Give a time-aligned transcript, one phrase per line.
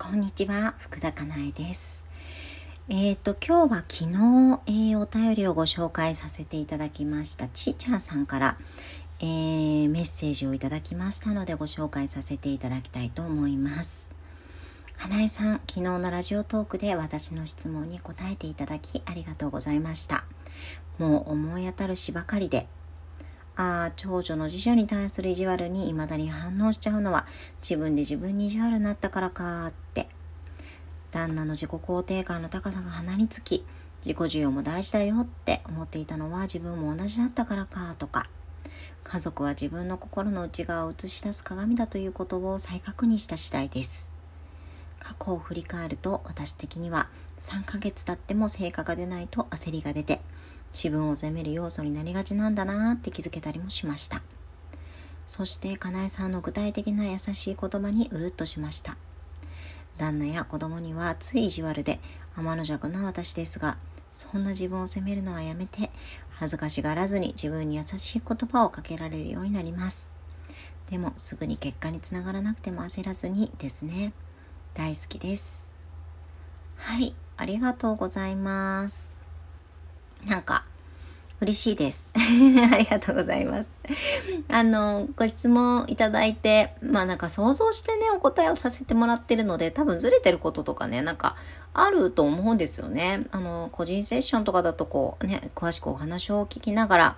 [0.00, 2.06] こんにちは、福田かなえです。
[2.88, 4.06] えっ、ー、と、今日は昨日、
[4.66, 8.56] えー、お便りをご紹介させていただきました、ちーちゃんさんから、
[9.18, 14.14] えー、メッセージをいただきましたのでご紹介させていただきたいと思います。
[14.96, 20.24] 花江さん、昨日のラジオトークで私の質問に答えていただきありがとうございました。
[20.98, 22.68] もう思い当たるしばかりで
[23.58, 27.26] ああ、長女の次女に対する意地悪に未だに反応しちゃうのは
[27.60, 30.08] 自分で自分に意地悪になったからかって。
[31.10, 33.64] 旦那の自己肯定感の高さが鼻につき、
[34.06, 38.28] 自己需要も大事だよって思っていたのは自分も同じだったからかとか、
[39.02, 44.12] 家族は自分の心の内側を映し出す鏡だということを再確認した次第です。
[45.00, 47.08] 過去を振り返ると私的には
[47.40, 50.20] 3ヶ月経っても成果が出ないと焦りが出て、
[50.72, 54.22] 自分を責める要素になりがちなんだなって気づけたりもしました。
[55.26, 58.96] そしてかなえさんの具体的な優しい言葉にうるっとしました。
[59.98, 62.00] 旦那や子供にはつい意地悪で
[62.36, 63.76] 天の弱な私ですが、
[64.14, 65.90] そんな自分を責めるのはやめて、
[66.30, 70.14] 恥ずかしがらずに自分に優しい言葉をかけられるようになります。
[70.88, 74.12] でもすぐに結果につながらなくても焦らずにですね。
[74.74, 75.70] 大好きです。
[76.76, 79.17] はい、ありがとうございます。
[80.26, 80.64] なんか、
[81.40, 82.10] 嬉しいです。
[82.72, 83.70] ありがとうございます。
[84.48, 91.36] あの、ご質問いただいて、まあなんか想像してね、お答えをさせてもらってるので、多分ずれてることとかね、なんか
[91.74, 93.24] あると思うんですよね。
[93.30, 97.16] あの、個人セッションとかだとこうね、詳しくお話を聞きながら、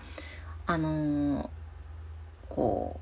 [0.67, 1.49] あの
[2.51, 3.01] こう、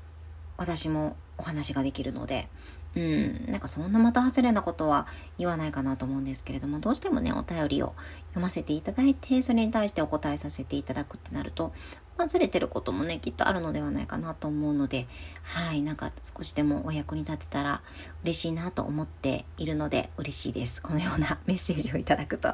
[0.55, 2.47] 私もお話ができるので、
[2.95, 7.93] うん、なんかそんなまた外れなことは言わないかなと思うんですけれども、どうしてもね、お便りを
[8.29, 11.71] 読ませていただいて、それに対してお答えさせていただくってなると、
[12.17, 15.07] まあ、ずれてることもね、きっとあるのではないかなと思うので、
[15.43, 17.81] はい、なんか少しでもお役に立てたら
[18.23, 20.81] 嬉しいなと思っているので、嬉しいです。
[20.81, 22.49] このようなメッセージをいただくと。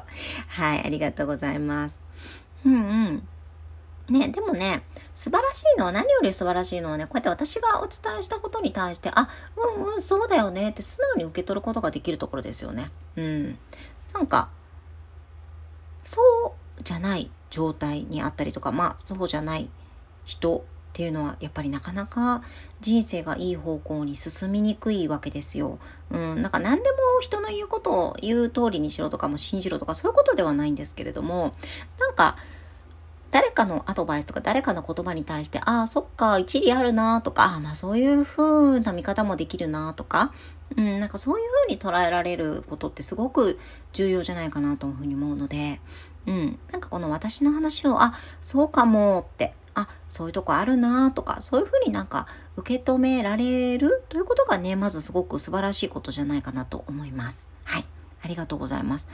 [0.48, 2.00] はい、ありがとうございます。
[2.64, 3.28] うんうん。
[4.08, 4.84] ね、でもね、
[5.16, 5.86] 素晴らしいの？
[5.86, 9.30] は、何より素晴らしいのはね、こうやって私がお伝えしたことに対して、あ、
[9.76, 12.90] うんうん、そうだよねって素直に受け取ることができるところですよね。
[13.16, 13.58] うん。
[14.12, 14.50] なんか、
[16.04, 16.20] そ
[16.78, 19.70] うじゃない状態にあったりとか、まあ、そうじゃない
[20.26, 20.62] 人っ
[20.92, 22.42] ていうのは、やっぱりなかなか
[22.82, 25.78] 人生がいい方向に進みにくいわけですよ。
[26.10, 31.54] うん、なんか何でも人の言うことを言う通りにしろとかも信じろとかそういうことではないんですけれども、
[31.98, 32.36] なんか、
[33.36, 40.32] 誰かのアドバイスとか誰かの言葉に対して、ああ、そっか、一理あるなとか、あ、まあそういう風な見方もできるなとか、
[40.74, 43.58] うん、なんかそういう風に捉えられることってすごく
[43.92, 45.82] 重要じゃないかなというふうに思うので、
[46.26, 57.50] うん、なんかこの私の話を、あ、そうかもって、あ、そういうとこあるなとか、そういう風になんか受け止められるということがね、まずすごく素晴らしいことじゃないかなと思います。
[57.64, 57.84] はい。
[58.22, 59.10] ありがとうございます。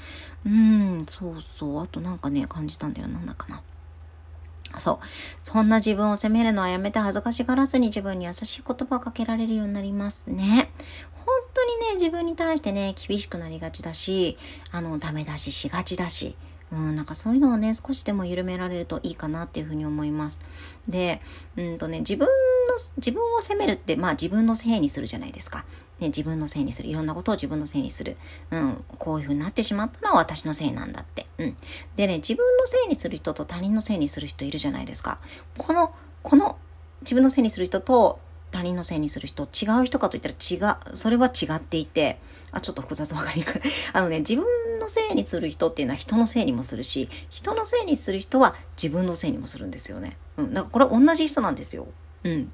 [0.47, 1.83] うん、そうそう。
[1.83, 3.09] あとなんかね、感じたんだよ。
[3.09, 3.63] なんだかな。
[4.83, 4.99] そう。
[5.39, 10.73] そんな自分を責めるのはやめて恥ずかしがらずに自分に優しい言葉をかけられるようになりますね。
[11.25, 14.37] 本当にね、自分に対してね、厳しくなりがちだし、
[14.73, 16.35] あの、ダメ出ししがちだし、
[16.73, 20.41] うん、なんかそういうのをね、少しでも緩められるといいかなっていうふうに思います。
[20.89, 21.21] で、
[21.57, 22.27] うんとね、自分
[22.73, 25.65] の、自分を責めるって、まあ自分のせいにするじゃないですか。
[26.01, 26.89] ね、自分のせいにする。
[26.89, 28.17] いろんなことを自分のせいにする。
[28.51, 31.27] うん、こういうふうになってしまったのは私のせいなんだって。
[31.39, 31.57] うん。
[31.97, 35.19] でね、自分のせいにする人と他人のせいにする人いるじゃないですか。
[35.57, 36.59] この、この
[37.03, 38.21] 自分のせいにする人と
[38.53, 40.57] 他人のせいにする人、違う人かといったら違
[40.93, 42.21] う、それは違っていて、
[42.53, 43.63] あ、ちょっと複雑わかりにくい。
[43.93, 44.45] あのね、自分
[44.79, 50.17] のせいにする人っていうのは人のせいにもするし、人のせいにする人は自分のせいにもするんですよね。
[50.37, 50.55] うん。
[50.55, 51.89] だからこれ同じ人なんですよ。
[52.25, 52.53] うん。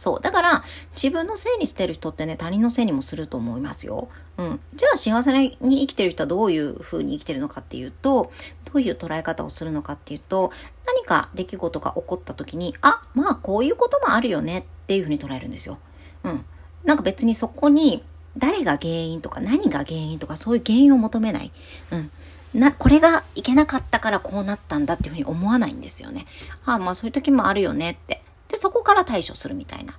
[0.00, 0.20] そう。
[0.22, 0.64] だから、
[0.96, 4.08] 自分のせいにしてる人ってね、他人のせいにもすると思いますよ。
[4.38, 4.60] うん。
[4.74, 8.32] じゃあ、幸せに生きてる人はどういう風に生きてるのかっていうと、
[8.64, 10.52] どういう捉え方をするのかっていうと、
[10.86, 15.76] 何か出来事が起こった時に、あ、まあ、こういうこともあるよねっていう風に捉えるんですよ。
[16.24, 16.46] うん。
[16.84, 18.02] なんか別にそこに、
[18.38, 21.52] 誰が原因とか何が原因とかそういう原因を求めない。
[21.90, 22.10] うん。
[22.54, 26.24] な、これがいけなかったからこうなったんだっていうふうに思わないんですよね。
[26.64, 28.22] ああ、まあそういう時もあるよねって。
[28.60, 29.94] そこから対処するみたいな。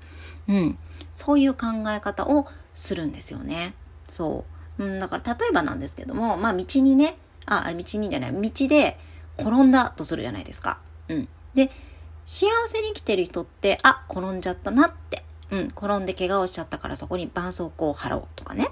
[0.47, 0.77] うん。
[1.13, 3.73] そういう考え方をするんですよね。
[4.07, 4.45] そ
[4.77, 4.83] う。
[4.83, 8.99] うん、だから例えばなんですけども、まあ道にね、あ、道にじゃない、道で
[9.37, 10.79] 転んだとするじゃないですか。
[11.09, 11.27] うん。
[11.53, 11.71] で、
[12.25, 15.23] 幸せに生きてる人って、あ、転んじゃったなって。
[15.49, 18.69] うん、転んで怪我をしちゃったからそこに絆創膏を貼ろうとかね。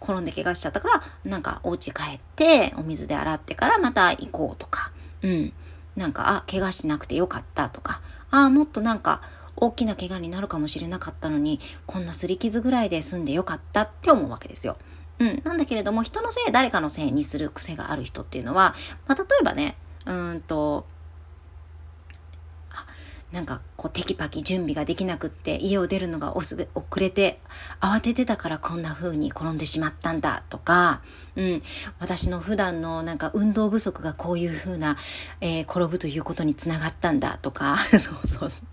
[0.00, 4.92] 転んで怪我しちゃったから、なんかお家帰ってお水で洗ってからまた行こうとか。
[5.20, 5.52] うん。
[5.94, 8.00] なんか、あ、怪我しなくてよかったとか。
[8.32, 9.22] ああ、もっとなんか
[9.56, 14.78] 大きな怪我になるかもしれなかったのに、こんな擦り傷ぐらいで済んでよかったって思うわけですよ。
[15.18, 15.42] うん。
[15.44, 18.74] なんだけれども、人のせい、誰かのせいにする癖がある人っていうのは、
[19.06, 19.76] まあ、例えばね、
[20.06, 20.86] うんと、
[23.32, 26.56] なんかこうテキパキ準備ができなくって家を出るのが遅
[26.98, 27.40] れて
[27.80, 31.00] 慌ててたからこんな風に転んでしまったんだとか、
[31.34, 31.62] うん、
[31.98, 34.98] 私の普段のなんか運動不足がこういう風な、
[35.40, 38.66] えー、転ぶということにつながったんだとか、 そうそうそう。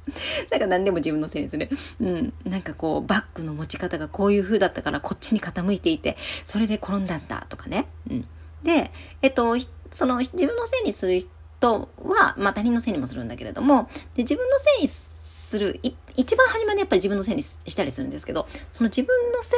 [0.52, 1.70] なんか何でも自分のせいにする。
[2.02, 7.88] うん、なんかこうバッグの持ち方がこういう風だったからこっちに傾いていて、それで転んだんだとかね。
[8.10, 8.28] うん。
[8.64, 8.92] で、
[9.22, 9.56] えっと、
[9.90, 11.30] その自分のせいにする人
[11.60, 15.80] とは、まあ他人のせいにもするんだけれども、で自分のせいにする、
[16.16, 19.56] 一番初めにやっぱり自分のせいにしたりするんですけど、その自分のせ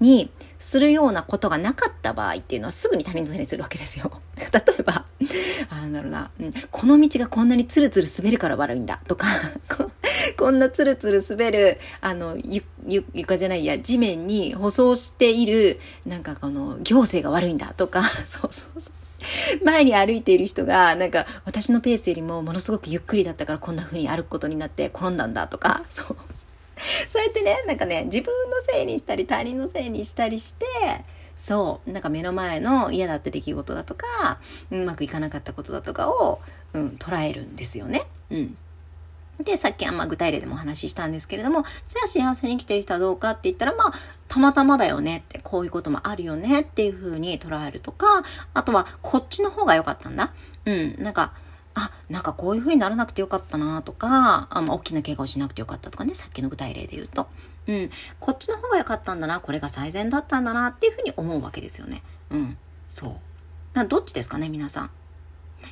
[0.00, 4.20] いにするようなことがなかった場合っていうのはすぐに他人のせいにするわけですよ。
[4.36, 5.06] 例えば、
[5.70, 9.26] あなんだろうな、うん、この道がこんなにツルツル滑るから悪いんだとか、
[10.36, 19.01] こんなツルツル滑る、あの、ゆ、ゆ、床じゃないや、地面に舗装している、なんかこの行政が悪いんだとか、 そうそうそう。
[19.64, 26.16] 前に歩いている人が、なんか、私のペースよりもものすごくゆっくりだったからこんな風に歩くことになって転んだんだとか、そう。
[27.08, 30.66] そうやってね、なんかね、自分のせいにしたり、他人のせいにしたりして、
[31.36, 34.38] そう、なんか目の前の嫌だった出来事だとか、
[34.70, 36.40] うまくいかなかったことだとかを、
[36.72, 38.02] うん、捉えるんですよね。
[38.30, 38.56] うん。
[39.40, 43.92] で、さっきあんま具体例でもお話ししたんですけれども、じゃあ幸せに生きてる人はどうかって言ったら、まあ、
[44.28, 48.06] たまたまだよねって、こういうこともあるよねっていうふうに捉えるとか、
[48.54, 50.32] あとは、こっちの方が良かったんだ。
[50.66, 51.32] うん、なんか、
[51.74, 57.28] あ、なんかこういうふうにならなくてよかったなとか、あま、大きな怪我をしなくてよかったとかね、さっきの具体例で言うと。
[57.68, 62.02] うん、こっちの方が良かったんだな、これが最善だったんだなっていうふうに思うわけですよね。
[62.30, 62.58] うん、
[62.88, 63.18] そ
[63.74, 63.88] う。
[63.88, 64.90] どっちですかね、皆さん。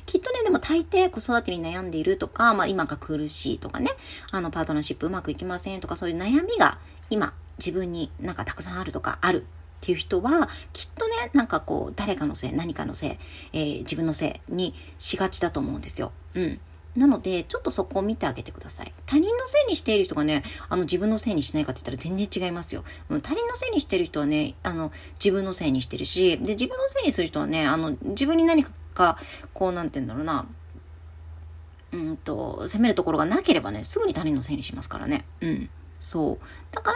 [0.05, 3.91] きっとね、でも大抵子育てに悩んでいるとか、まあ今が苦しいとかね、
[4.31, 6.79] あのパートナーシップうまくいきませんとか、そういう悩みが
[7.09, 9.45] 今自分になんかたくさんあるとかあるっ
[9.81, 13.17] ていう人は、きっとね、なんかこう、誰かのせい、何かのせい、
[13.53, 16.11] えー、自分のせいにしがちだと思うんですよ。
[16.35, 16.59] うん。
[16.95, 18.93] なので、ちょっとそこを見てあげてください。
[19.05, 22.83] 他人のせいにしている人がね、あの自分のせいにしないかって言ったら全然違いますよ。
[23.09, 24.91] うん、他人のせいにしてる人はね、あの
[25.23, 29.17] 自分のせいにしてるし、で、自分のせいにする人はね、あの自分に何かか、
[29.53, 30.45] こうなんて言うんだろうな、
[31.91, 35.25] うんと、責めるところがなければね、すぐに他人のせいにしますからね。
[35.41, 35.69] うん。
[35.99, 36.39] そう。
[36.71, 36.93] だか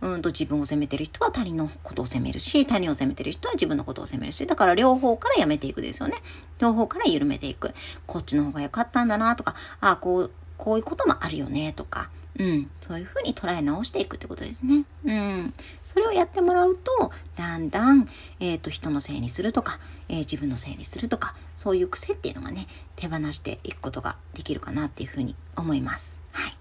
[0.00, 6.16] ら、うんと自分を責めてる人は他人のことを責めるし、他人を責めてる人は自分のことを責めるし、だから両方からやめていくですよね。
[6.58, 7.74] 両方から緩めていく。
[8.06, 14.84] こっちの方が良かったんだなとか、ああ、こう、こういうこともあるよねとか、うん、そういうふうに捉え直していくってことですね。
[15.04, 15.54] うん。
[15.82, 18.08] それをやってもらうと、だんだん、
[18.38, 26.16] えっ、ー、と、人のせいにするとか、えー、自分のせいにするとか、そういう癖っていうのがね、手放していくことができるかなっていうふうに思います。
[26.30, 26.56] はい。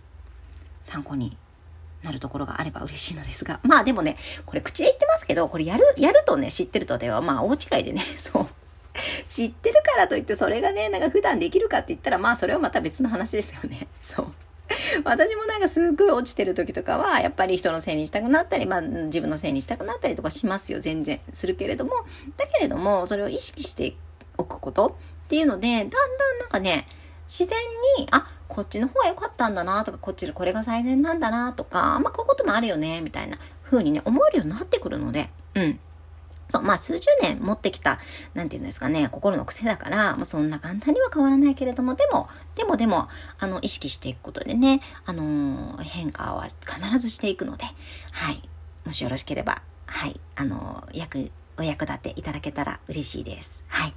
[0.82, 1.38] 参考に
[2.02, 8.48] なるところがあれば嬉しいのですが、 まあでもね、これ口で言ってますけど、これやる、やるとね、知ってるとでは、まあ大違いでね、 そう。
[9.26, 13.88] 知ってるからといってそれがね、なんか普段できるかって言ったら、まあそれはまた別の話ですよね。
[14.02, 14.34] そう。
[15.04, 21.20] 私もなんかすっごい落ちてる時とかは、やっぱり人のせいにしたくなったり、まあ自分のせいにしたくなったりとかしますよ、全然。
[21.34, 21.92] するけれども、
[22.38, 23.96] だけれども、それを意識して
[24.38, 26.88] おくことっていうので、だんだんなんかね、
[27.28, 27.58] 自然
[27.98, 35.80] に、あ、こっちの方が良かったんだなとか、こっちでこれが最善なんだなとか、まあこういうこともあるよね、みたいな風にね、思えるようになってくるので、うん。
[36.48, 38.00] そう、まあ数十年持ってきた、
[38.34, 43.08] なんていうんですかね、心の癖だから、まあそんな簡単には変わらないけれども、でも、でもでも、
[43.40, 47.66] あの、意識していくことでね、あのー、変化は必ずしていくので、
[48.12, 48.42] はい。
[48.86, 50.20] もしよろしければ、はい。
[50.36, 53.64] あのー、役、お役立ていただけたら嬉しいです。
[53.68, 53.94] はい。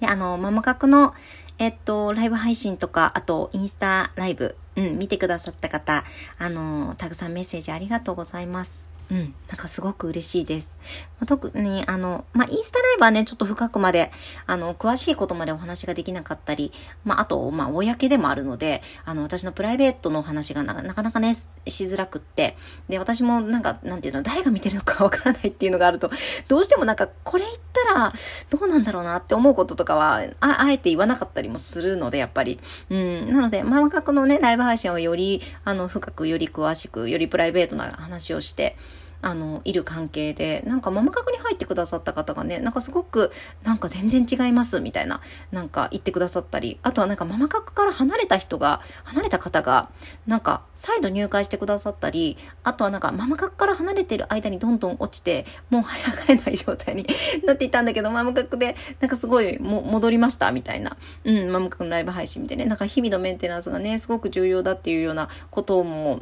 [0.00, 1.14] で、あのー、ママ角の、
[1.58, 6.04] えっと、ライブ配信とか、あと、インスタライブ、うん、見てくださった方、
[6.38, 8.87] あのたくさんメッセージありがとうございます。
[9.10, 10.76] うん、なんかすごく嬉しいです。
[11.18, 14.12] まあ、特に、あの、まあ、インスタライブはね、ちょっと深くまで、
[14.46, 16.72] あの、詳しいことまでお話ができなかったり、
[17.04, 22.56] まあ、あと、まあ、公でもあるので、あの、私のプライベートのお話がなかなかね、しづらくって、
[22.88, 26.10] で、私もなんか、なんていうの、誰が見てるのかわからないっていうのがあると、
[26.46, 28.12] どうしてもなんか、これ言ったら、
[28.50, 32.60] どうなんだろうなって思うこととかは、あ、あえて言わなかったりもするので、やっぱり。
[32.90, 38.76] うん、なので、まあ、このね、ライブ配信をより、あの、深く、より詳しく、よりプライベートな話をして、
[39.20, 43.32] あの、いる関係で、なんかママ角に入ってくださった方がね、なんかすごく、
[43.62, 45.20] なんか全然違いますみたいな、
[45.50, 49.90] なんか言ってくださったり、あとはなんかママ角から離れた人が、離れた方が、
[50.26, 57.06] なんか再度入会してくださったり、あとはなんかママ角から離れてる間にどんどん落ちて、もう早がれない状態に
[57.44, 66.20] なっていたんだけど、ママ角で、なんかすごいも戻りましたみたいな、うん、ママ角のライブ配信見てね、なんか日々のメンテナンスがね、すごく重要だっていうようなことも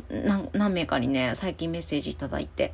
[0.52, 2.72] 何名かにね、最近メッセージいただいて、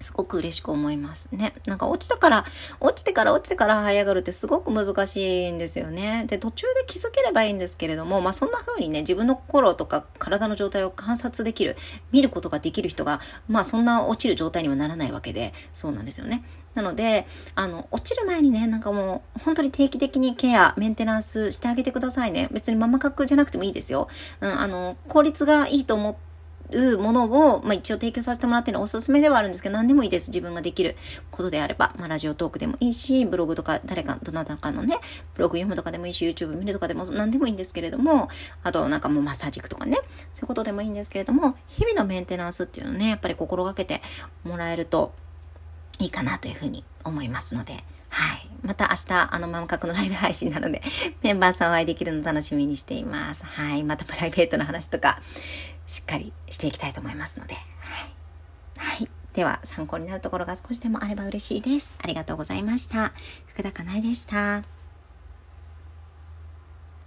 [0.00, 1.54] すごく嬉しく思いますね。
[1.66, 2.44] なんか落ちたから、
[2.80, 6.24] 落ちてから落ちてから這い上がるってすごく難しいんですよね。
[6.26, 11.76] で、途中で気づければいいんですけれども、まあそんな風にね、自分の心とか体の状態を観察できる、
[12.12, 16.44] 見ることができる人が、まあそんな落ちる状態にはならないわけで、そうなんですよね。
[16.74, 17.26] なので、
[17.56, 22.48] あの、落ちる前にね、なんかもう、本当に定期的にケア、メンテナンスしてあげてくださいね。
[22.52, 24.06] 別にママ角じゃなくてもいいですよ。
[24.40, 26.27] うん、あの、効率がいいと思って、
[26.70, 30.30] るものを、まあ、一応提供させてもらってるのはおすすめではあるんですけど、何でもいいです。
[30.30, 30.96] 自分ができる
[31.30, 31.94] ことであれば。
[31.98, 34.98] まあ、ラジオトークでもいいし、ブログとか、誰か、どなたかのね、
[35.34, 38.28] ブログ読むとかでもいいし、YouTube 見るとかでも何でもいいんですけれども、
[38.62, 40.04] あと、なんかもうマッサージ行くとかね、そうい
[40.44, 44.02] うことでもいいんですけれども、日々のメンテナンスっていうのをね、やっぱり心がけて
[44.44, 45.12] もらえると
[45.98, 48.48] いいかなというふうに思いますので、はい。
[48.62, 50.82] また明日、あの、ママ角のライブ配信なので、
[51.22, 53.44] メンバーさんお会いできるの楽しみにしています。
[53.44, 53.82] はい。
[53.82, 55.20] またプライベートの話とか、
[55.88, 57.64] しっかりしていきたいと思いますので、はい。
[58.76, 59.08] はい。
[59.32, 61.92] では、参考になるところが少しでもあれば嬉しいです。
[61.98, 63.12] ありがとうございました。
[63.46, 64.77] 福田かなえでした。